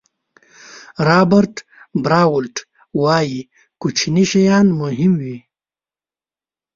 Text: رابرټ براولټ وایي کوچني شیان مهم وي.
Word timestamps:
رابرټ 1.07 1.55
براولټ 2.03 2.55
وایي 3.01 3.39
کوچني 3.81 4.23
شیان 4.31 4.67
مهم 4.81 5.13
وي. 5.21 5.37